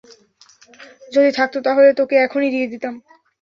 যদি 1.13 1.29
থাকতো, 1.31 1.57
তাহলে 1.61 1.89
তোকে 1.93 2.15
এখনই 2.17 2.49
দিয়ে 2.49 2.67
দিতাম। 2.67 2.93